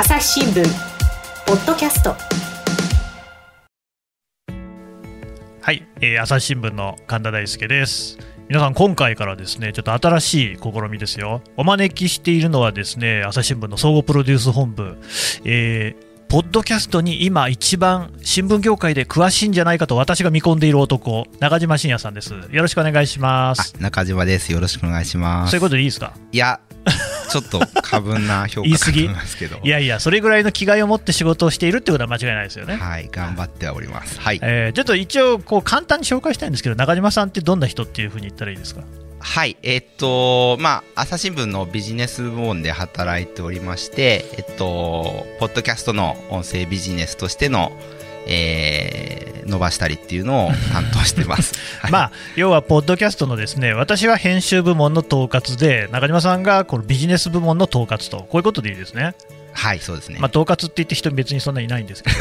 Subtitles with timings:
[0.00, 0.62] 朝日新聞
[1.44, 2.14] ポッドキャスト
[5.60, 8.16] はい、えー、朝日新聞の神田大輔です
[8.48, 14.98] 皆さん今回からですねちょっと新しい試みですよお招きしているのはですね朝日新聞の総合プロデュース本部、
[15.44, 22.34] えーポッドキャストに今一番新聞業界で詳しいんじゃないかと私が見込んでいる男、中島信也さんです。
[22.34, 23.72] よろしくお願いします。
[23.80, 24.52] 中島です。
[24.52, 25.52] よろしくお願いします。
[25.52, 26.12] そういうことでいいですか？
[26.30, 26.60] いや、
[27.28, 32.76] ちょっと過分な評価だと思いますけどいやいや、それぐらいの気概を持って仕事をしているってことは間違いないですよね。
[32.76, 34.20] はい、頑張っております。
[34.20, 34.40] はい。
[34.42, 38.82] えー、ちょっと一応、こう簡単に紹介したいんですけど、中島さんってどんな人っていうふうに言ったらいいですか？
[39.20, 47.72] はい、えー、っと、まあ、朝日新聞のビジネス部門で働いておりまして、えっと、ポッドキャストの音声ビジネスとしての、
[48.28, 49.17] えー、
[49.48, 59.14] 伸ばしたりっていうのを担当してます、はい、まあ、要はポッドキャストのですね私は編集部門の統括で中島さんがこのビジネス部門の統括とこういうことでいいですね。
[59.58, 62.16] はいそうですね、まあ、統括って言って人別にそんなにいないんですけど。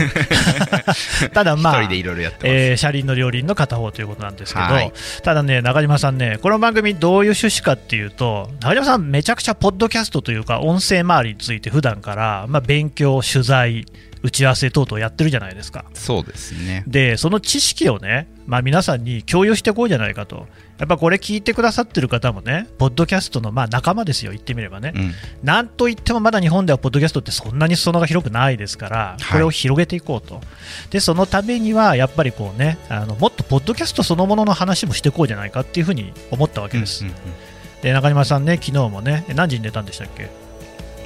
[1.33, 13.85] ただまあ一人でいろいろやってえー、車輪の両輪の片方ということなんですけど、はい、ただね中島さんねこの番組どういう趣旨かっていうと中島さんめちゃくちゃポッドキャストというか音声周りについて普段から、まあ、勉強取材
[14.23, 15.85] 打ち合わせ等々やってるじゃないですか。
[15.93, 16.83] そうですね。
[16.87, 20.47] でその知識をね、まあ、皆さんに共有していこうじゃないかと。
[20.77, 30.43] やっぱこれ聞いてくださってる方もね、ポッドキャストのまあ仲間ですよ、言ってみればね、うん、なんといってもまだ日本ではポッドキャストってそんなに裾野が広くないですから、これを広げていこうと、はい、
[30.91, 37.05] でそのためにはやっぱりこうねあのもっとポッドキャストそのものの話もしていこうじゃないかっていうふうに思ったわけです。
[37.05, 40.25] うんうんうん、で中島さんね、昨日もね、何時に寝たんでしたっけ？
[40.25, 40.29] うん、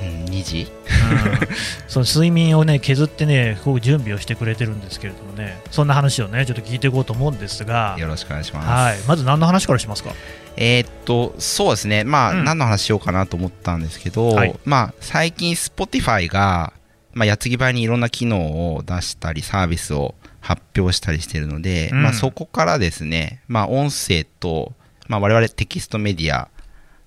[0.06, 1.48] 2時、うん、
[1.88, 5.62] その睡眠をね削ってねこう準備をしてくれてるんですけれどもね。
[5.72, 7.96] そんな話をねちょっと聞いていこうと思うんですが。
[8.00, 10.14] よろしくお願いします、はい、まず何の話からしますか？
[10.58, 12.04] えー、っとそうですね。
[12.04, 16.74] まあ、うん、何の話しようかなと思ったんですけど、はい、まあ最近 Spotify が、
[17.14, 24.73] まあ、矢継ぎ早にいろんな機能を出したりサービスを発表したりしているので、うん、まあ、そこからですね、まあ、音声と、
[25.08, 26.50] まあ、我々テキストメディア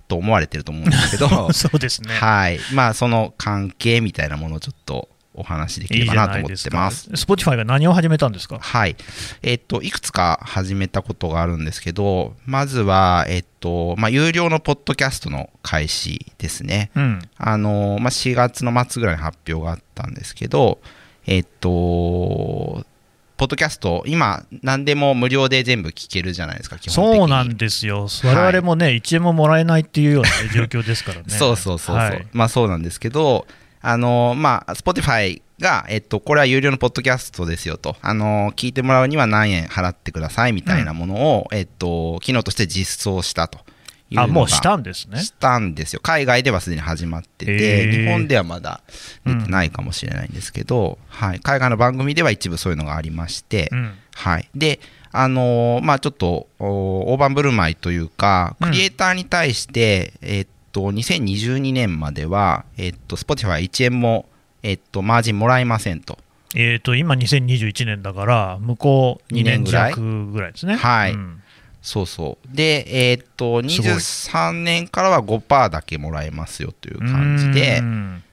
[0.08, 7.10] と思われてると思うんですけど そうですねはいまあその関係みたいなものをちょっとお話できればなと思ってます。
[7.12, 8.58] スポティファイが何を始めたんですか？
[8.60, 8.96] はい。
[9.42, 16.92] えっと、いくつか始めたことがあるんですけど、まずは、えっと、まあ、有料のポッドキャストの開始ですね。
[16.94, 20.80] うん、あの、まあ、4月の末ぐらいに発表があったんですけど、
[21.26, 22.86] えっと、
[23.44, 31.24] ポッドキャスト、今、何でも無料で全部聞けるじゃないですか、そうなんですよ、我々もね、はい、1円ももらえないっていうような、状況ですからね。
[31.28, 33.46] そうそうそうそう、はい、まあそうなんですけど、
[33.82, 43.58] あのまあ、Spotify が、えっと、これは有料のポッドキャストですよと、あの聞いてもらうには何円払ってくださいみたいなものを、うん、えっと、機能として実装したと。
[44.16, 45.18] あもうしたんですね。
[45.18, 46.00] したんですよ。
[46.02, 48.80] 海外ではすでに始まってて、日本ではまだ
[49.24, 54.80] 出てないかもしれないんですけど、うん、はい、海外の番組では一部そういうのがありまして、うん、はい、で
[55.12, 64.26] あのー、まあちょっと大盤振る舞いというかクリエイターに対して、うん、えっと2022年までは、えっと Spotify1 円も、
[64.62, 66.18] えっとマージンもらえませんと。
[66.56, 70.76] えー、と今2021年だから向こう2年弱ぐらいですね。
[70.76, 71.42] はい、うん
[71.84, 72.56] そうそう。
[72.56, 77.82] で、えー、っと、23年からは5%だけもらえますよという感じで、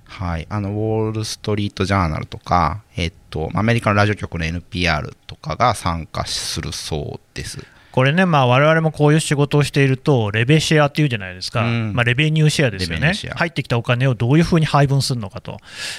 [0.06, 7.60] はい、あのウォール・ストリート・ジャーナルとか、えっと、アメリカのラジオ局の NPR とかが参加するそうです。
[7.92, 15.58] これね、まあ、我々もこういう仕事をしていると、レベシェアっていうじゃないですか、うん、まあ、レベニューシェアですよね、入ってきたお金をどういうふうに配分するのかと、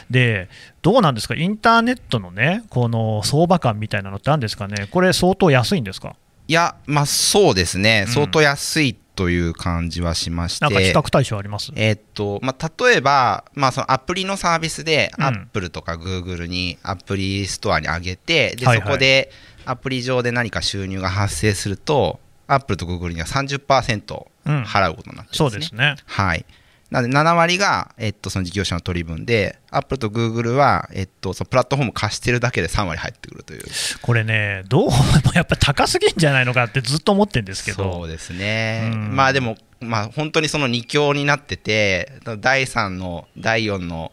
[0.08, 0.48] で
[0.80, 6.16] どうなんですか、インターネットのね、この相場感みたいなのってあるんですかね、これ、相当安いんですか？
[6.48, 11.72] いや、まあそうですね、相当安いという感じはしまして、なんか比較対象あります？
[11.76, 19.30] えー、っと、まあ、例えば、まあ、そのアプリのサービスで、アップルとかグーグルにアプリストアに上げて、で、そこで
[19.64, 25.50] アプリ上で何か収入が発生すると、アップルとグーグルには30%払うことになってるんですね。
[25.50, 25.96] そうですね。
[26.06, 26.44] はい。
[26.92, 33.62] なので7割が、えっと、その事業者の取り分で、アップルとグーグルは、えっと、そのプラットフォーム貸してるだけで3割入ってくるという。
[34.02, 34.92] これね、どうも
[35.34, 37.94] やっぱ高すぎんじゃないのかってずっと思ってるんですけど。
[37.94, 38.92] そうですね。
[38.94, 44.12] まあでも、まあ本当にその2強になってて、第3の、第4の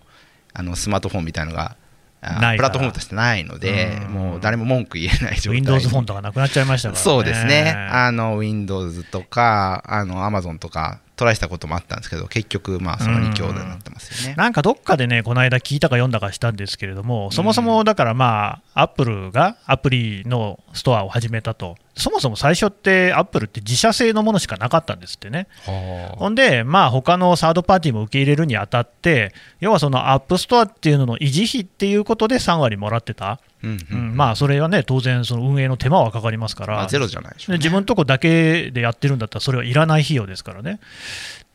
[0.53, 1.75] あのスマートフォンみたいなのが
[2.21, 14.35] プラットフォームとしてないので、もう誰も文句言えない状態 Windows フォンとかなくなっちゃいましたから、ね、そうですね、あの Windows とか、あの Amazon とか、トライしたこともあったんですけど、結局、まあ、その2強でなってますよね。
[14.37, 25.47] なんかどっかでね、この間聞いたか読んだかしたんですけれども、そもそもだからまあ、アップルがアプリのストアを始めたと、そもそも最初って、アップルって自社製のものしかなかったんですってね。
[25.65, 33.41] ほんで、まあ、他のサードパーティーも受け入れるにあたって、要はそのアップストアっていうのの維持費っていうことで3割もらってた。
[33.63, 40.79] うんうん、まあそれはね、当然、その運営の手間はかかりますから、ゼロじゃないでしょ、ね、自分のとこだけでやってるんだったら、それはいらない費用ですからね。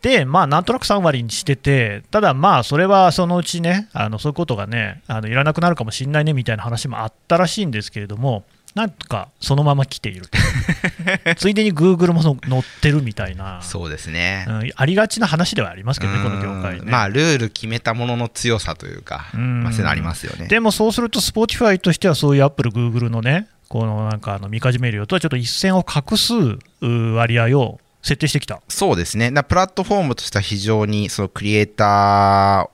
[0.03, 10.39] で、まあ、なんとなく3割にしてて、ただ、まあ、それはそのうちね、あのそういうことがね、あのいらなくなるかもしれないねみたいな話もあったらしいんですけれども、なんかそのまま来ていると、
[11.37, 16.91] ついでにグーグルも載ってるみたいな、そうですね、うん、ありがちな話ではありますけどね、この業界ね。
[16.91, 20.49] まあ、ルール決めたものの強さというか、まあ、そういうのありますよね。
[20.49, 26.33] でもそうすると、スポーティファイとしては、そういうアップル、グーグルのね、このなんかあのみかじめ料とはちょっと一線を画す
[26.81, 28.61] 割合を設定してきた。
[28.69, 32.69] そうですね、プラットフォームとしては非常にそのクリエイタ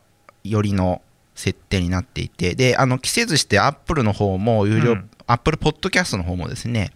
[0.44, 1.00] ー寄りの
[1.34, 6.90] 設定になっていて、であの期せずしてアップルの方も有料、うん、アップルポッドキャストの方もですね、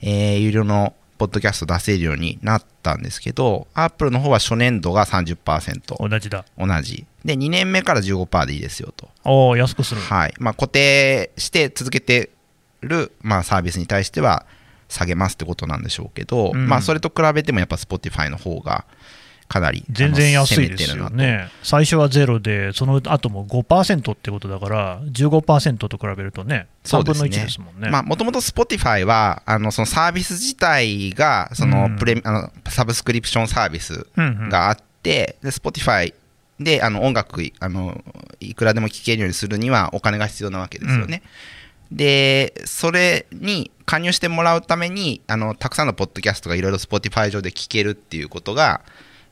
[0.00, 6.08] えー、有料のポッドキャスト出せるようになったんですけど、アップルの方は初年度が30%。
[6.08, 6.46] 同じだ。
[6.56, 7.04] 同じ。
[7.26, 9.10] で、2年目から15%でいいですよと。
[9.24, 10.00] おお安くする。
[10.00, 10.34] はい。
[10.38, 12.30] まあ、固定して続けて
[12.80, 14.46] る、まあ、サービスに対しては、
[14.88, 18.84] 下げますってことなんでしょうけど、うん、まあ、それと比べてもやっぱ Spotify の方が
[19.48, 27.90] かなり全然安いですよね、最初はゼロで、その後も5%ってことだから、15%と比べるとね、3分の1ですもんね。
[27.90, 36.14] もともと Spotify はあのそのサービス自体がそのプレ、うん、あのサブスクリプションサービスがあって、うんうん、で Spotify
[36.60, 38.02] であの音楽あの
[38.40, 41.22] いくらでも聴けるようにするにはお金が必要なわけですよね。
[41.90, 48.82] うん、でそれに加入してもらうためにあのたくさんのポッドキャストがいろいろ Spotify 上で聞けるっていうことが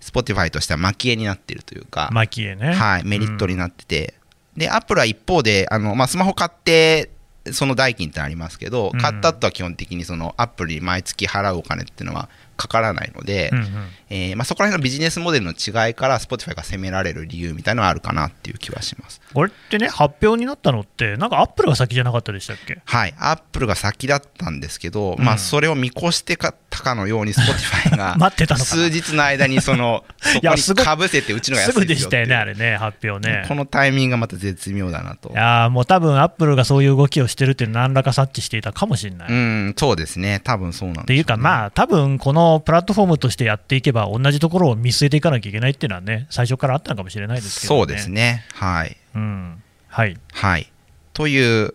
[0.03, 4.15] Spotify としては蒔絵になっているというか蒔絵ね、はい、メリットになってて、
[4.55, 7.11] うん、で Apple は一方であの、まあ、スマホ買って
[7.53, 12.29] その代金ってありますけど、買った後は基本的にそのアップルに毎月払うお金っていうのは
[12.63, 13.67] かからないので、うんうん、
[14.11, 19.21] えー、まあ、そこら辺のビジネスモデルの違いから Spotify が攻められる理由みたいなのはあるかなっていう気はします。
[19.35, 22.81] これってね、発表になったのって、なんかアップルが先じゃなかったでしたっけ？
[22.85, 33.45] はい、アップルが先だったんですけど、うん、まあ、それを見越してかたかのように Spotify が 待ってたの数日の間にその そこにかぶせて、うちのが安いすぐでしたよね、あれね、発表ね。
[33.49, 35.31] このタイミングがまた絶妙だなと。
[35.31, 39.29] いやもう多分アップルがそういう動きをしてるっていうの何らか察知していたかもしれない。
[39.31, 48.45] うん、そうですね、多分そうなんです、ね、っていうか、まあ、多分このプラットフォームとしてやっていけば、同じところを見据えていかなきゃいけないっていうのはね、最初からあったのかもしれないですけど、ね、そうですね。
[48.55, 48.97] はい。
[49.15, 49.63] うん。
[49.89, 50.17] はい。
[50.33, 50.73] はい。
[51.13, 51.75] という、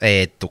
[0.00, 0.50] えー、っと、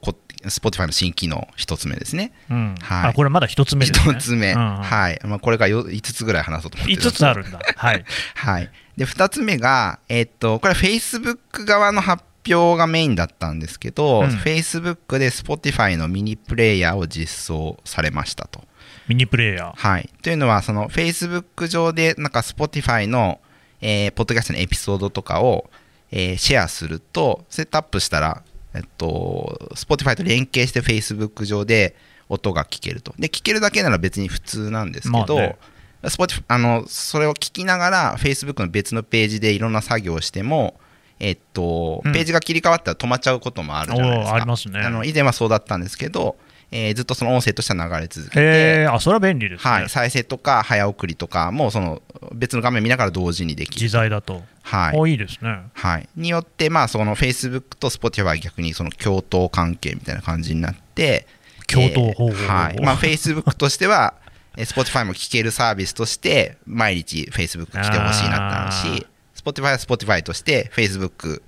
[0.50, 2.32] スポティファイの新機能一つ目ですね。
[2.50, 3.10] うん、はい。
[3.10, 4.14] あ、これまだ一つ目ですね。
[4.14, 4.54] 一つ目。
[4.54, 5.20] うんうん、はい。
[5.24, 7.60] まあ、これが5つぐらい話そうと思って5つあるんだ。
[7.76, 8.06] はい。
[8.36, 8.70] はい。
[8.98, 18.64] で、二つ目が、えー、っと、これは Facebook 側の発表がメインだったんですけど、うん、Facebook で Spotify のミニプレイヤーを実装されましたと。
[19.08, 19.74] ミニプレイヤー。
[19.76, 20.10] はい。
[20.22, 23.40] というのは、その Facebook 上で、なんか Spotify の、
[23.82, 25.70] えー、ポッドキャストのエピソードとかを、
[26.12, 28.44] えー、シェアすると、セットアップしたら、
[28.74, 31.96] えっと、Spotify と連携して Facebook 上で
[32.30, 33.14] 音が聞けると。
[33.18, 35.58] で、聞けるだけなら別に普通なんですけど、まあね、
[36.04, 40.80] Spotify あのそれを聞きながら Facebook の別のページでいろんな作業をしても、
[41.20, 44.36] えっと、ページが切り替わったら止まっちゃうこともあるじゃないですか。
[44.36, 44.80] ありますね。
[44.80, 46.38] あの以前はそうだったんですけど、
[46.72, 52.02] えー、ずっとその音声としては流れ続けて、あそれは便利です、ね、はい、再生とか早送りとかもその
[52.34, 53.84] 別の画面見ながら同時にできる。
[53.84, 61.26] 自在だと、はい、いいですね、はい、によって、まあ、その Facebook と Spotify は逆にその共闘関係みたいな感じになって
[61.68, 62.82] 共闘方法、はい。
[62.82, 64.16] まあ、Facebook としては
[64.58, 71.42] Spotify も聞けるサービスとして毎日 Facebook 来てほしいなってあるし Spotify は Spotify として Facebook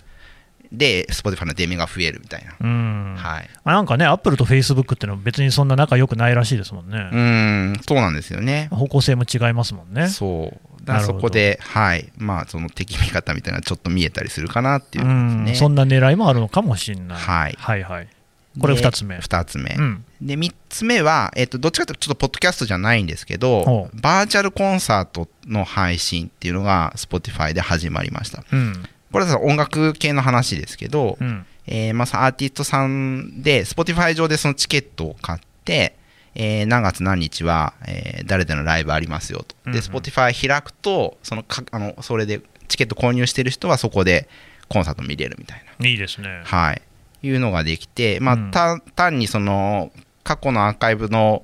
[0.72, 2.56] で、Spotify の出目が増えるみたいな。
[2.60, 7.10] うんはい、なんかね、アップルとフェイスブックっていうのは別にそんな仲良くないらしいですもんね。
[7.12, 8.70] うん、そうなんですよね。
[8.72, 10.10] 方向性も違いますもんね。
[10.10, 10.86] そう。
[10.86, 15.06] だそこで、はい、まあ、その敵味方みたいなちょっと見えたりするかなっていう、
[15.44, 17.18] ね、そんな狙いもあるのかもしれない。
[17.18, 17.56] はい。
[17.60, 18.08] はいはい。
[18.60, 19.18] これ2つ目。
[19.18, 19.76] 2つ目。
[19.78, 28.44] うん、で、3つ目は、えっ、ー、と、どっちかというと、ちょっとポッドキャストじゃないんですけど、バーチャルコンサートの配信っていうのが、Spotify で始まりました。
[28.52, 35.96] うんこれは音楽系の話ですけど、うん、えー、まあ、アーティストさんで、Spotify 上でそのチケットを買って、
[36.36, 39.72] えー、何月何日は、えー、誰でのライブありますよと。
[39.72, 44.30] で、Spotify 開くと、そのかあのそれでチケット購入してる人はそこで
[44.68, 45.88] コンサート見れるみたいな。
[45.88, 46.42] いいですね。
[46.46, 46.82] はい。
[47.22, 49.92] いうのができて、まあ、単にその
[50.24, 51.44] 過去のアーカイブの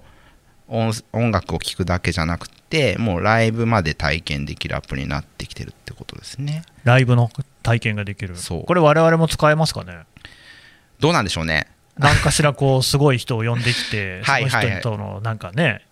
[0.68, 6.64] 音楽を聴くだけじゃなくてもうライブまで体験できるアプリになってきてるってことですね。
[6.84, 7.30] ライブの
[7.64, 8.36] 体験ができる。
[8.66, 10.00] これ我々も使えますかね？
[11.00, 11.68] どうなんでしょうね。
[11.98, 15.86] 何かしらこうすごい人を呼んできて その人とのなんかね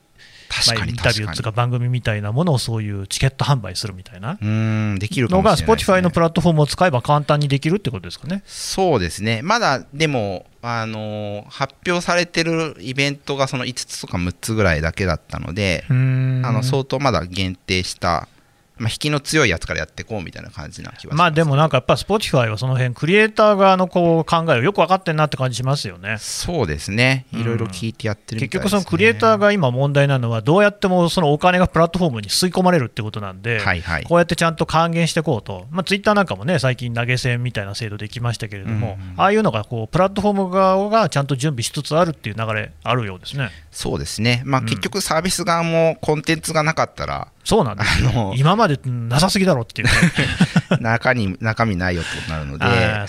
[0.54, 8.44] 確かにインタビューとか番組みたいなものをそういうチケット販売するみたいなうんできるのが Spotify のプラットフォームを使えば簡単にできるってことですかね。
[8.46, 9.42] そうですね。
[9.42, 18.28] まだでもあの発表されてるイベントがその5つとか6つぐらいだけだったのであの相当まだ限定した
[18.78, 26.18] まあ、引きの強いやつからやっていこうみたいな感じな気はまあでもなんかやっぱ Spotify はその辺クリエイター側のこう考えをよく分かってんなって感じしますよね。
[26.20, 27.26] そうですね。
[27.32, 43.52] いろいろ聞いてやってる、ねうん、結局そのクリエイターが今問題なのはどうやってもそのお金がプラットフォームに吸い込まれるってことなんで、はいはい、こうやってちゃんと還元していこうと、まあ、ツイッターなんかもね最近投げ銭みたいな制度できましたけれども、うんうん、ああいうのがこうプラットフォーム側がちゃんと準備しつつあるっていう流れあるようですね。
[43.72, 49.88] そうですね、まあ、結局サービス側もコンテンツがなかったら、そうなんですよ今までなさすぎだろっていう、
[50.82, 52.66] 中に中身ないよってことになるので、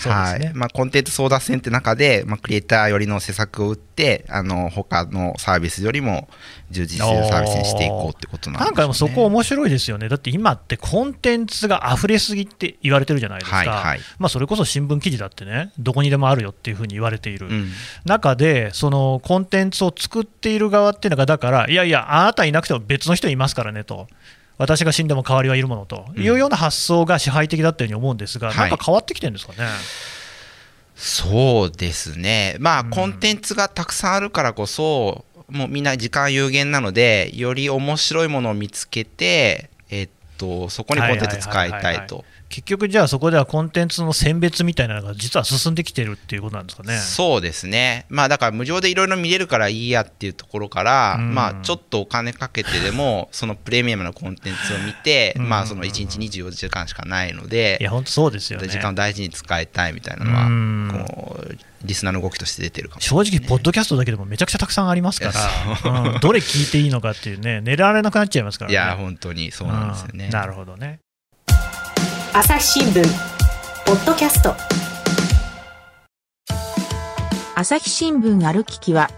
[0.09, 0.51] はい。
[0.53, 6.27] まあ、コンテンツ争奪戦って中で、まあ、クリエイター寄りの施策を打って、あの他のサービスよりも
[6.69, 7.45] 充実してるサー。
[7.45, 17.71] ビスにしていこうってことなん、ね、なんかそこ面白いですよね、だって今ってコンテンツが溢れすぎって言われてるじゃないですか、はいはい、まあ、それこそ新聞記事だってね、どこにでもあるよっていうふうに言われている、うん、
[18.05, 24.07] 中で、そのコンテンツを作っている側っていうのが、だから、いやいや、あなたいなくても別の人いますからねと。
[24.57, 26.05] 私が死んでも代わりはいるものと。
[26.15, 29.63] いうような発想が支配的だったように思うんですが、うん、なんか変わってきてるんですかね。
[29.63, 29.73] はい
[30.95, 42.23] そうですね、まあ、コンテンツがたくさんあるからこそ、もうみんな時間有限なので、より面白いものを見つけて、えっと、そこにコンテンツ使いたいと。
[42.49, 46.97] 結局じゃあそこではコンテンツの選別みたいなのが実は進んできてるっていうことなんですかね。
[46.97, 48.05] そうですね。
[48.09, 58.67] まあだから無料でいろいろ見れるからいいやっていうところから、うん、まあちょっとお金かけてでも そのプレミアムなコンテンツを見て、うん、まあその1日24時間しかないのでいや本当そうですよね。
[58.67, 65.31] 時間を大事に使いたいみたいなのは、うん、こうリスナーの動きとして出てるかも、ね、正直、ポッドキャストだけでもめちゃくちゃたくさんありますか
[65.83, 70.29] ら、 うん、どれ聞いていいのかっていうね、寝られなくなっちゃいますから、ね、いや、本当にそうなんですよね。
[70.29, 70.99] なるほどね。
[72.37, 73.01] 朝日新聞
[73.85, 74.55] ポッドキャスト
[77.55, 79.09] 朝日新聞歩ききは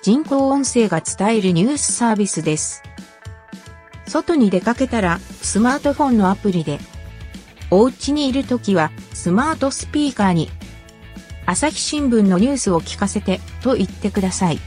[0.00, 2.82] 人工音声が伝えるニュースサービスです。
[4.06, 6.78] 外に出かけたらスマートフォンのアプリで
[7.70, 10.48] お家にいるときはスマートスピーカーに
[11.44, 14.58] 朝日新聞のニュースを聞かせてと言ってください。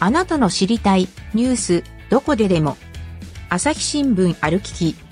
[0.00, 2.76] あなたの知りたいニュースどこででも
[3.50, 5.07] 朝日新聞歩きき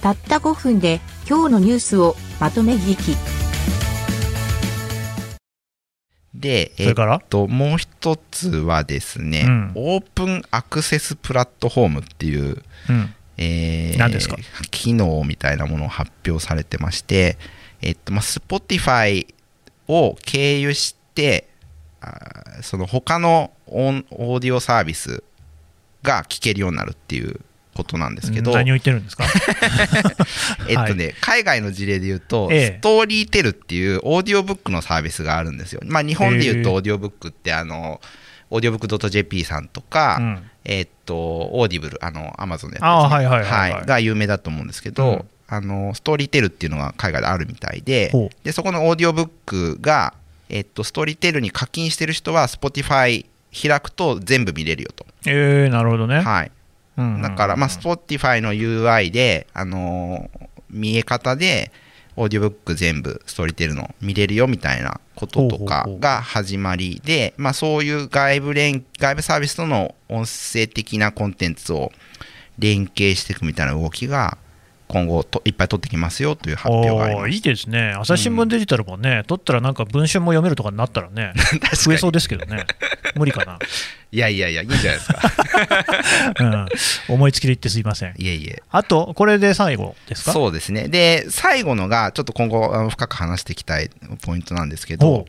[0.00, 3.16] たった5分で今日のニュースをまとめ聞き。
[6.34, 6.94] で、えっ
[7.28, 14.36] と、もう一つはですね、うん、オープンアクセスプラットフォームっていう、うん、えー、何ですか？
[14.70, 17.36] 機能みたいなものを発表されてまして、
[17.82, 19.26] えっと、まあ、Spotify
[19.86, 21.46] を経由して、
[22.00, 25.22] あその他のオンオーディオサービス
[26.02, 27.40] が聞けるようになるっていう
[27.74, 28.52] ことなんですけど。
[28.52, 29.24] 何を言ってるんですか？
[30.68, 38.00] えっとね、はい、海外の事例で言うと、ええ、ストーリーテルっていうオーディオブックのサービスがあるんですよ、まあ、日本で言うとオーディオブックってあの
[38.50, 48.12] オーディオブック .jp さんとか、うん、えっとオーディブルあのアマゾンのやつ、ね、はいはいはい、はい、が有名だと思うんですけど、うん、あのストーリーテルっていうのが海外であるみたいで
[48.44, 50.14] でそこのオーディオブックが、
[50.48, 55.06] えっと、ストーリーテルに課金してる人は Spotify 開くと全部見れるよと。
[55.26, 56.20] えー、なるほどね。
[56.20, 56.52] はい。
[57.22, 61.70] だから、まあ、Spotify の UI で、あのー、見え方で、
[62.16, 71.92] オーディオブック全部ストーリーテルの見れるよみたいなこととかが始まりで、まあ、そういう外部連外部サービスとの音声的なコンテンツを
[72.58, 74.36] 連携していくみたいな動きが
[74.90, 81.32] 今後といっぱい取ってきますよという発表がありますいいですね、朝日新聞デジタルもね、うん、取ったらなんか文春も読めるとかになったらね、
[81.76, 82.64] 増えそうですけどね、
[83.14, 83.58] 無理かな。
[84.12, 85.20] いやいやいや、いいんじゃないですか。
[86.40, 88.14] うん、思いつきで言ってすいません。
[88.18, 88.62] いえいえ。
[88.70, 90.32] あと、これで最後ですか？
[90.32, 90.88] そうですね。
[90.88, 93.88] で、最後のが、ちょっと今後、深く話していきたい
[94.22, 95.26] ポイントなんですけど、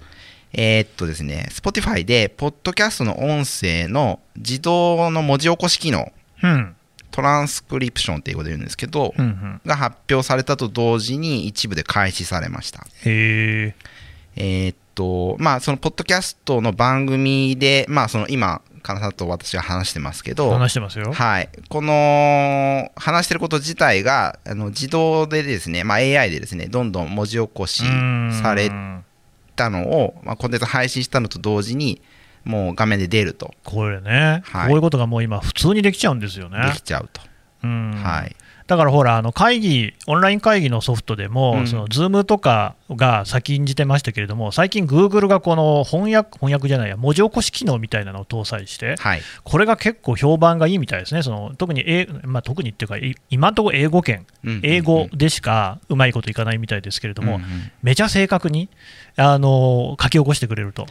[0.54, 6.12] えー、っとですね、Spotify で、ポッドキャストの音声の自動の文字起こし機能。
[6.44, 6.76] うん
[7.12, 12.86] トランスクリプションって英語で言うんですけど、うんうん、が発表されたと同時に一部で開始されました。
[13.06, 13.76] へ
[14.36, 21.12] えー、っと、まあ、そのポッドキャストの番組で、まあ、その今、金さんと私が話してますけど、話してますよ。
[21.12, 21.50] はい。
[21.70, 27.84] この、話してること自体が、あの自動でですね、まあ、AI でですね、どんどん文字起こし
[28.42, 28.72] され
[29.56, 32.02] たのを、まあ、コンテンツ配信したのと同時に、
[32.44, 33.54] もう画面で出ると。
[33.64, 36.66] これね、はい、こういうことがもう今、普通にできちゃうんですよね。
[36.68, 37.22] できちゃうと。
[37.64, 52.96] うん、はい、だからほら、あの会議、オンライン会議のソフトでも、うん、その Zoom とかが先んじてましたけれども、最近、グーグルがこの翻訳翻訳じゃないや、文字起こし機能みたいなのを搭載して、はい、これが結構評判がいいみたいですね、その特に、えまあ、特にっていうか、
[53.30, 54.26] 今のところ英語圏、
[54.64, 58.70] 英語でしかうまいこといかないみたいですけれども、うんうん、めちゃ正確に
[59.18, 60.88] あの書き起こしてくれると。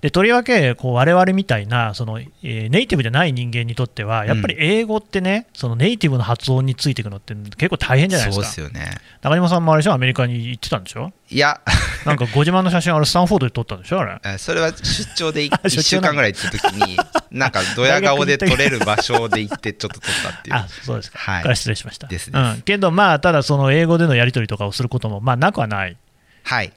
[0.00, 8.46] でとりわけこう我々みたいなその、えー、ネイティブじゃない人間にとっては、やっぱり英語ってね、そのネイティブの発音についていくのって結構大変じゃないですか。
[8.46, 11.12] そうですよね中島さんもあれでしょ、アメリカに行ってたんでしょ？
[11.30, 11.60] いや、
[12.04, 14.38] なんかご自慢の写真、あれ、スタンフォードで撮ったんでしょ、あれ？
[14.38, 16.96] それは出張で1 週間ぐらい行った時に、
[17.30, 20.56] なんかドヤ顔で撮れる場所で行って、ちょっと撮ったっていう。
[20.56, 22.06] あそうですか、はい、から失礼しました。
[22.06, 25.96] ですです、うん、けど、まあ、ただ、その英語でのやり取りとかをすることも、まあ、なくはない。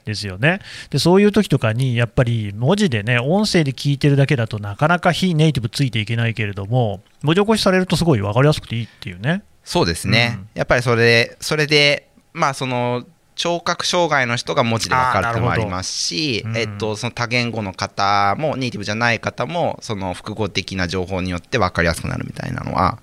[0.04, 0.60] ですよね、
[0.90, 9.42] でそういう時とかにやっぱり文字でね音声で聞いてるだけだとなかなか非ネイティブついていけないけれども文字起こしされるとすごい分かりやすくていいっていうね。
[9.64, 13.04] そうですね、うん、やっぱりそれでそれでまあその
[13.38, 22.98] 聴覚障害の人が文字で分かるってもありますし、えっと、その多言語の方もネイティブじゃない方もその複合的な情報によって分かりやすくなるみたいなのは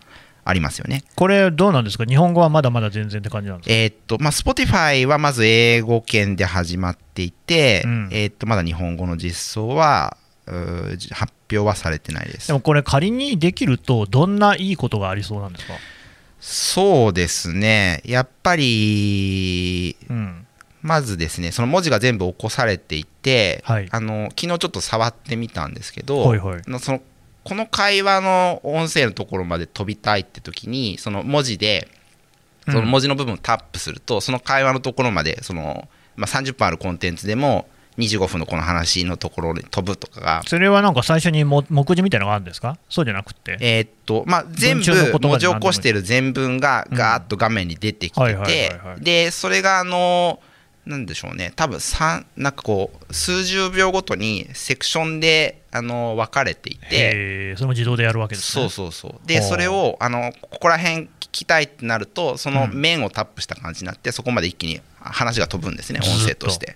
[0.45, 1.03] ありますよね。
[1.15, 3.75] これ、どうなんですか、日本語はまだまだ全然って感じなんですか？
[3.75, 10.17] えー、っと、まあ、Spotify はまず英語圏で始まっていて、うん、えー、っと、まだ日本語の実装は、
[11.11, 12.47] 発表はされてないです。
[12.47, 15.73] でもこれ、仮にできると、どんないいことがありそうなんですか？
[16.39, 20.45] そうですね、やっぱり、うん、
[20.83, 27.01] まずですね、その文字が全部起こされていて、はい、あの昨日ちょっと触ってみたんですけど、はいはい、その
[27.45, 31.87] この会話の音声のところまで飛びたいって時にその文字で
[32.65, 37.67] その文字の部分をタップすると、その会話のところまでその、まあ、30分あるコンテンツでも
[37.99, 42.79] 25分のこの話のところに飛ぶとかがそれはなんか最初に目次みたいなのがあるんですか？
[42.89, 43.57] そうじゃなくて。
[43.61, 51.51] えー、っとまあ全部文字起こしてる全文がガーッと画面に出てきててでそれがあのーなんでしょうね。
[51.55, 51.79] 多分
[52.37, 57.55] なんかこう数十秒ごとにセクションであの分かれていて。
[57.55, 59.27] それも自動でやるわけです、ね、そうそうそう。
[59.27, 66.75] でそれをあのここら辺聞きたいってなるとその面をタップした感じになって、うん、そこまで一気に話が飛ぶんですね音声として。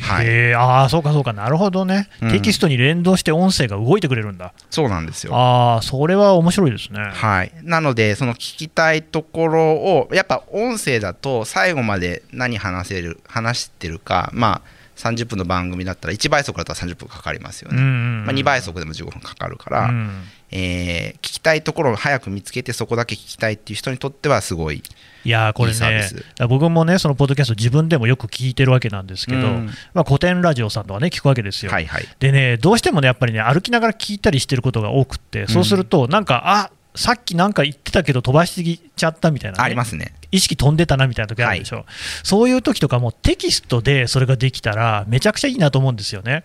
[0.00, 1.32] はい、ああそうかそうか。
[1.32, 4.52] なるほどね、うん、テキストに連動して音声が動いてくれるんだ。
[4.70, 5.34] そうなんですよ。
[5.34, 7.00] ああそれは面白いですね。
[7.00, 7.52] はい。
[7.62, 24.82] なのでその聞きたいところをやっぱ音声だと最後まで何話せる話してるかまあ30分の番組だったら1倍速だったら30分かかりますよね、まあ、2倍速でも15分かかるから、うん、えー、聞きたいところを早く見つけてそこだけ聞きたいっていう人にとってはすごい
[25.24, 26.08] いやこれね、
[26.48, 40.14] 僕もね、そのポッドキャスト、自分でもよく聞いてるわけなんですけど、うん、まあ、古典ラジオさんとかね、聞くわけですよ、はいはい、でね、どうしてもね、やっぱりね、歩きながら聞いたりしてることが多くって、そうすると、なんか、あさっきなんか言ってたけど飛ばしすぎちゃったみたいな、ね、ありますね。
[40.32, 41.84] 意識飛んでたなみたいな時あるでしょ、はい、
[42.22, 46.44] そういう時とかもテキストでそれができたらめちゃくちゃいいなと思うんですよね。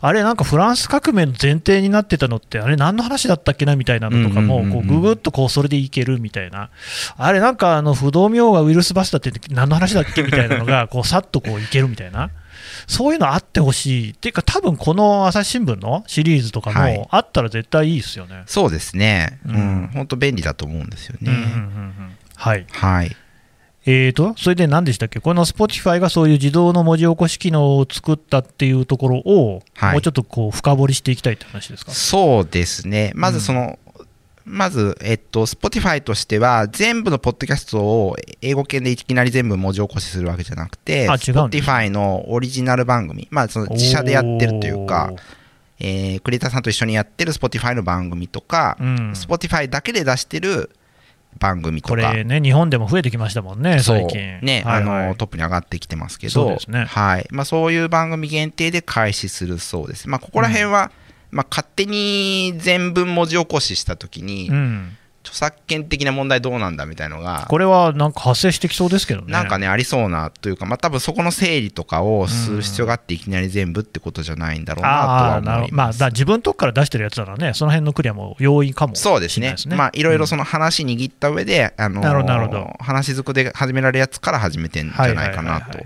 [0.00, 6.70] あれなんかフランス革命の前提になってたのってあれ何の話だったっけなみたいなのとかもこうググっとこうそれでいけるみたいな。
[7.16, 12.30] あれなんかあの不動明王がウイルスバスターって何の話だっけみたいなのがこうさっとこういけるみたいな
[12.86, 14.10] そういうのあってほしい。
[14.12, 18.34] っていうか、多分この朝日新聞のシリーズとかもあったら絶対いいですよね。
[18.34, 21.32] はい、そうですね、うん、本当、便利だと思うんですよね。
[22.34, 23.16] はい、はい。
[23.88, 31.92] えーと、それで何でしたっけ、この Spotify がそういう自動の文字起こし機能を作ったっていうところを、はい、もうちょっとこう深掘りしていきたいって話ですか？
[31.92, 33.78] そうですね、まずその、
[34.46, 45.12] まず、えっと、Spotify としては、全部のポッドキャストを英語圏でいきなり全部文字起こしするわけじゃなくて、Spotify のオリジナル番組、まあ、その自社でやってるというか、
[45.80, 50.70] えー、クリエイターさんと一緒にやってる Spotify の番組とか、うん、Spotify だけで出してる
[51.40, 51.94] 番組とか。
[51.94, 54.38] これね、日本でも増えてきましたもんね、最近。
[54.42, 56.84] ね、はいはい、あの、トップに上がってきてますけど、そうですね。
[56.84, 57.26] はい。
[57.30, 60.08] まあ、そういう番組限定で開始するそうです。
[60.08, 69.32] まあ、ここら辺は、うんまあ、勝手に全文文字起こししたときに、うん、著作権的な問題どうなんだみたいのがこれはなんか発生してきそうですけどね。
[69.32, 79.56] なんかねありそうなというか、まあ、多分そこの整理とかをする必要があっていきなり全部ってことじゃないんだろうなとは思います、まあ、自分とこから出してるやつならねその辺のクリアも容易かも、ね、そうですね。
[79.68, 85.78] まあいろいろその話握った上で、うん、あのー、話づくで始められるやつから始めてんじゃないかなと。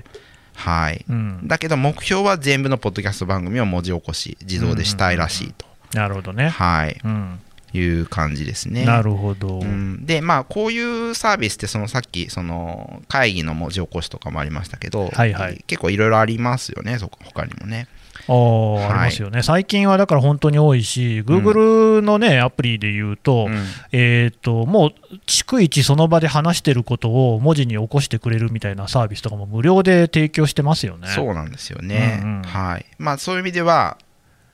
[0.60, 6.50] はい、うん、だけど目標は全部のポッドキャスト番組を文字起こし自動でしたいらしいと、なるほどね。
[6.50, 7.40] はい、うん、
[7.72, 8.84] いう感じですね。
[8.84, 17.88] なるほど、うん、でまあこういうサービスってそのさっきその会議の文字起こしとかもありましたけど、はいはい、結構いろいろありますよねそ他にもね
[18.30, 31.08] あ,、はい、ありますよね、最近はだから本当に多いし、Google の、ね、アプリでいうと、うん、えーと、もう逐一その場で話してることを文字に起こしてくれるみたいなサービスとかも無料で提供してますよね。
[31.08, 32.86] そうなんですよね、うんうん、はい。
[32.98, 33.98] まあ、そういう意味では、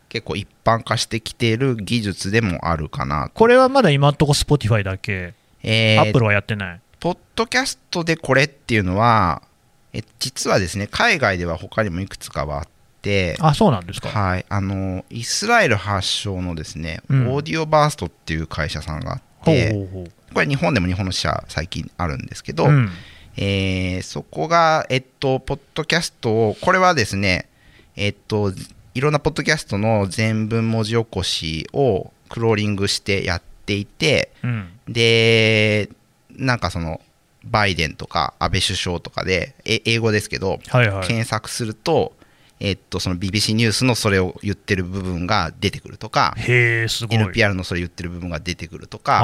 [0.08, 6.80] 結構一般化してきている技術でもあるかなこれはまだ今のところ Spotify だけ、えー、Apple はやってない。
[7.00, 9.42] ポッドキャストでこれっていうのは、
[9.92, 12.68] え実はですね、海外では他にもいくつかはあっ
[13.06, 14.08] て、あ、そうなんですか。
[14.08, 14.44] はい。
[14.48, 19.72] あの、イスラエル発祥のですね、うん、オーディオバーストっていう会社さんがあって、
[20.34, 22.90] これ日本でも日本の支社最近あるんですけど、うん、
[23.36, 27.48] えー、そこが、えっと、ポッドキャストを、これはですね、
[27.94, 28.52] えっと、
[28.94, 35.90] いろんなポッドキャストの全文文字起こしをクローリングしてやっていて、うん、で、
[36.36, 37.00] なんかその、
[37.44, 42.12] バイデンとか安倍首相とかで、英語ですけど、はいはい、検索すると、
[42.58, 49.22] えっと、その BBC ニュースのそれを言ってる部分が出てくるとか、NPR のそれ言ってる部分が出てくるとか、あ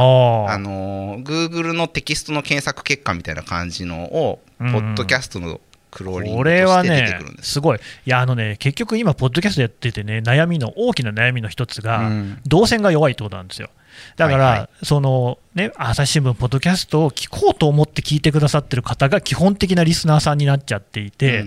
[0.59, 12.11] の Google のテキストの検索結果みたいな感じのを、ポッドキャストのクローリングとして出てくるんです、すごい、いや、あのね、結局今、ポッドキャストやっててね、悩みの、大きな悩みの一つが、
[12.47, 13.71] 動線が弱いってことなんですよ。
[14.16, 21.44] だから、はいはい、そのね、朝日新聞、ポッドキャストを聞こうと思って聞いてくださってる方が基本的なリスナーさんになっちゃっていて、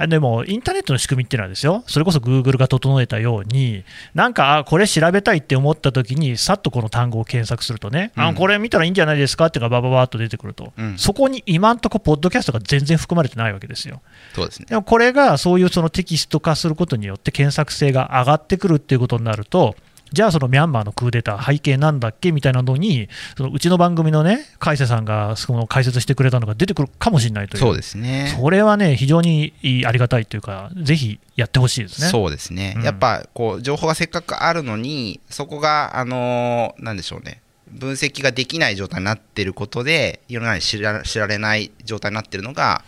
[0.00, 14.00] うん、でも、インターネットの仕組みっていうのはですよ、それこそグーグルが整えたように、なんか、あこれ調べたいって思ったときに、さっとこの単語を検索するとね、うん、あこれ見たらいいんじゃないですかっていうのがばばばっと出てくると、うん、そこに今んとこ、ポッドキャストが全然含まれてないわけですよ。
[14.34, 19.76] そうですね、でもこれがそういうそのテキスト化することによって、検索性が上がってくるっていうことになると、
[20.12, 28.34] じゃあそのミャンマーのクーデター、背景なんだっけみたいなのに、そのうちの番組のね、海瀬さんがその解説してくれたのが出てくるかもしれないという、そうですね。
[28.38, 29.54] それはね、非常に
[29.86, 32.08] ありがたいというか、ぜひやってほしいですね。
[32.08, 42.84] そうですね、うん、やっぱこう情報がせっかくあるのに、そこが、あのー、なんでしょうね、分析ができない状態になっていることで、世の中に知ら知られない状態になっているのが、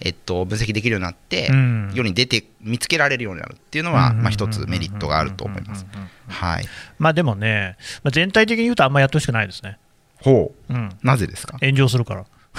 [0.00, 5.86] えっと、分析できるようになって、うん、世に出て見つけられるようになるっていうのは、まあ、一つメリットがあると思います。
[6.28, 6.64] はい
[6.98, 9.78] まあ、でもね、まあ、全体的に言うとあんまやってほしくないですね。
[10.22, 11.58] ほう、うん、なぜですか？
[11.60, 12.24] 炎上するから。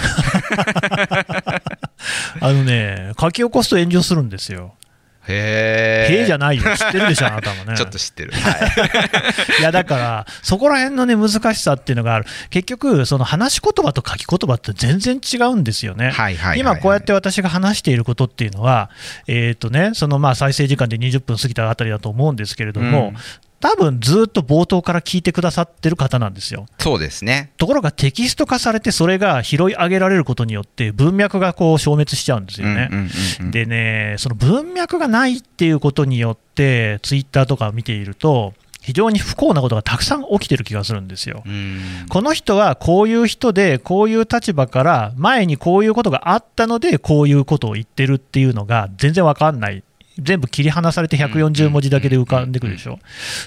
[2.40, 4.74] あのね、書き起こすと炎上するんですよ。
[5.28, 6.14] へえ。
[6.14, 6.62] へえじゃないよ。
[6.76, 7.76] 知ってるでしょ、あなたもね。
[7.78, 8.32] ちょっと知ってる。
[8.32, 12.26] はい、 いや、だから、そこら辺のね、難しさっていうのがある。
[12.50, 16.10] 結局、その話し言葉と書き言葉って全然違うんですよね。
[16.10, 18.90] はいはい、今、こうやって私が話していることっていうのは、
[19.26, 23.16] えっ、ー、とね、そのまあ再生時間で20分過ぎたあたりだと思うんですけれども、うん
[23.60, 26.66] 多分ずっと冒頭から聞いてくださってる方なんですよ。
[26.78, 27.52] そうですね。
[27.58, 32.88] ところがテキスト化されて、それが拾い上げられることによって、文脈がこう消滅しちゃうんですよね。
[33.50, 41.44] でね、その文脈がないっていうことによって、ツイッターとかを見ていると、非常に不幸なことがたくさん起きてる気がするんですよ。
[42.08, 49.84] この人はこういう人で、こういう立場から前にこういうことがあったので、こういうことを言ってるっていうのが全然わかんない
[50.20, 52.98] 全部切り離されて140文字だけで浮かんでくるでしょ、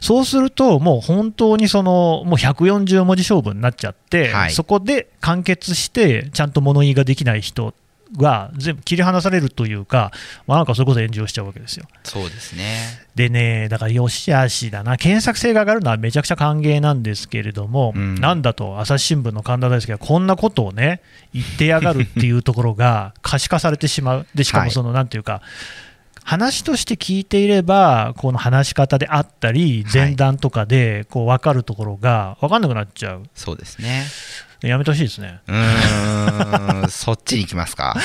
[0.01, 7.73] そうすると、もう本当にそのもう140文字勝負になっちゃって、はい、そこで完結して、ちゃんと物言いができない人
[8.17, 10.11] が全部切り離されるというか、
[10.47, 11.85] まあ、なんかそれこそ炎上しちゃうわけですよ。
[12.03, 13.03] そうですね。
[13.15, 21.01] でね、だからよしあしだな、検索性が上がるのはめちゃくちゃ歓迎なんですけれども、うん、なんだと、朝日新聞の神田大輔がこんなことをね、
[21.33, 25.41] 言ってやがるっていうところが可視化されてしまう、でしかもその、なんていうか、
[26.23, 34.05] 話として聞いていれば、この話し方であったり、前段とかでこう分かるところが分かんなくなっちゃう、そうですね。
[34.61, 35.41] やめてほしいですね。
[35.47, 37.95] うん、 そっちに行きますか。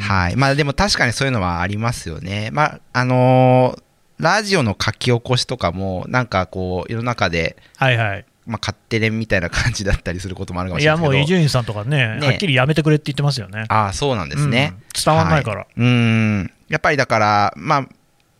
[0.00, 0.36] はい。
[0.36, 2.50] まあでも確かにそういうのはありますよね。
[2.52, 3.82] まあ、あのー、
[4.22, 8.24] ラジオの書き起こしとかも、なんかこう、世の中で、はいはい。
[8.46, 13.64] まあ、勝手連みたいな感じだったりすることもあるかもしれないいや、もう伊集院さんとかね、ねはっきりやめてくれって言ってますよね。
[13.68, 14.74] ああ、そうなんですね。
[14.74, 15.56] うん、伝わんないから。
[15.58, 16.52] はい、うん。
[16.70, 17.88] やっぱりだから、まあ、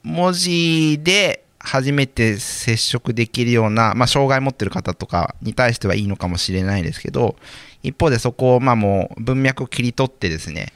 [0.03, 7.37] 文字で初めて接触できるような、まあ、障害持ってる方とかに対してはいいのかもしれないですけど、
[7.83, 10.73] 一方でそこをまあもう文脈を切り取ってですね、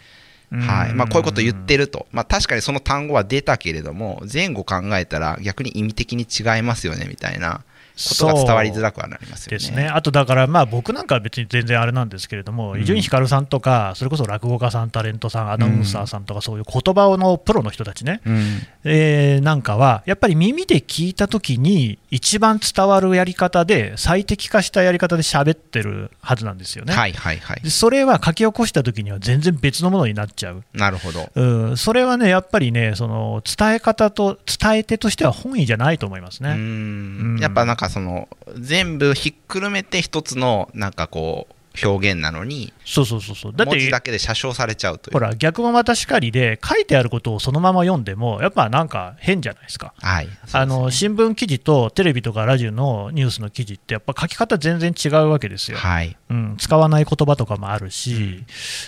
[0.51, 0.95] はい。
[0.95, 7.65] まあ、こういうこと言ってると、まあ、確かにその単語は出たけれども前後考えたら逆に意味的に違いますよねみたいな
[7.97, 9.59] ことが伝わりづらくはなりますよね。
[9.59, 9.87] ですね。
[9.87, 26.95] あとだから、まあ、僕なんかは別に全然あれなんですけれども、伊集院光さんとか、それこそ落語家さん、タレントさん、アナウンサーさんとか、そういう言葉のプロの人たちね、うん、えー、なんかは、やっぱり耳で聞いたときに、一番伝わるやり方で、最適化したやり方で喋ってるはずなんですよね。
[26.95, 30.65] はいはいはい、それは書き起こしたときには全然別のものになっちゃう。
[30.75, 36.51] なるほど、うん、それはね、やっぱりね、その伝え方と、伝え手としては本意じゃないと思いますね。
[36.51, 37.39] うん。
[37.41, 43.53] やっぱなんかその全部ひっくるめて一つのなんかこう表現なのにそうそうそうそう。
[43.53, 45.15] だって文字だけで写生されちゃうという。
[45.15, 56.17] ほら逆もまたしかりで書いてあることをそのまま読んでもやっぱなんか変じゃないですか、はい、ね、あの新聞記事とテレビとかラジオのニュースの記事ってやっぱ書き方全然違うわけですよ、はい。
[56.31, 58.47] うん、使わない言葉とかもあるし、うん、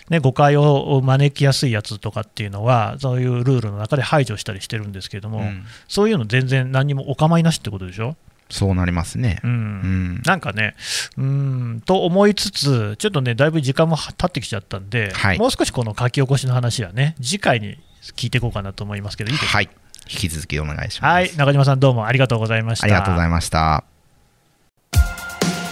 [0.09, 8.15] ね、誤解を招きやすいやつとかっていうのはそういうルールの中で排除したりしてるんですけれども、うん、そういうの全然何もお構いなしってことでしょ？
[8.49, 9.41] そうなりますね。
[9.43, 9.51] うん。
[9.51, 10.75] うん、なんかね、
[11.17, 17.79] うん、と思いつつ、ちょっとね、だいぶ時間も経ってきちゃったんで、はい、もう少しこの書き起こしの話はね、次回に
[18.15, 19.57] 聞いていこうかなと思いますけど、いいですか？
[19.57, 19.69] はい。
[20.09, 21.13] 引き続きお願いします。
[21.13, 21.37] はい。
[21.37, 22.85] 中島さんどうもありがとうございました。
[22.85, 23.83] ありがとうございました。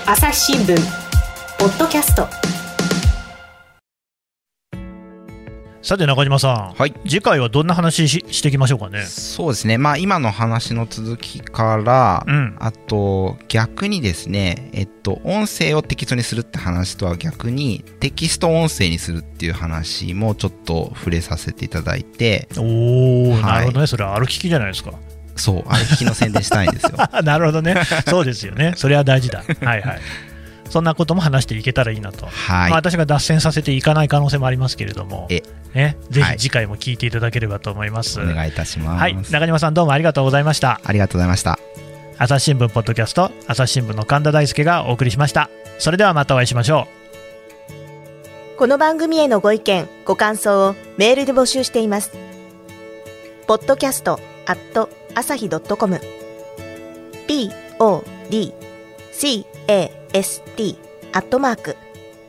[0.06, 0.76] 朝日新聞、
[1.58, 2.53] ポッドキャスト。
[5.84, 9.02] さて中島さん、はい、次回はどんな話ししていきましょうかね。
[9.02, 23.86] そうですね、まあ、今の話の続きから、うん、あと逆にですね、えっと、音声をテキストにするって話とは逆にテキスト音声にするっていう話もちょっと触れさせていただいておお、はい、なるほどね。
[23.86, 24.92] それは歩ききじゃないですか。
[25.36, 25.62] そう。
[25.64, 26.92] 歩ききの宣伝したいんですよ。
[27.22, 27.76] なるほどね。
[28.08, 28.72] そうですよね。
[28.76, 29.44] それは大事だ。
[29.60, 30.00] はいはい
[30.70, 32.70] そんなことも話していけたらいいなと、はい。
[32.70, 35.42] まあ、私が脱線させていかない可能性もありますけれども、え
[35.74, 40.80] ね、ぜひ次回も聞いていただければと思います、はい、お願いいたします、はい、中島さんどうもありがとうございました。
[40.84, 41.58] ありがとうございました。
[42.16, 45.50] 朝日新聞ポッドキャスト朝日新聞の神田大輔がお送りしました。
[45.78, 46.86] それではまたお会いしましょ
[48.56, 48.58] う。
[48.58, 52.12] この番組へのご意見ご感想をメールで募集しています。
[53.48, 56.00] ポッドキャストアット朝日ドットコム
[60.22, 60.76] st
[61.12, 61.76] アットマーク、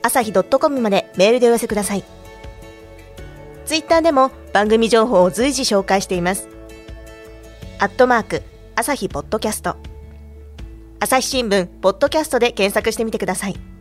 [0.01, 2.03] 朝日ドットコムまでメールでお寄せください。
[3.65, 6.47] ツイッターでも番組情報を随時紹介しています。
[7.77, 8.43] アットマーク、
[8.75, 9.75] 朝日ポッドキャスト。
[10.99, 13.74] 朝日新聞、ポッドキャストで検索してみてください。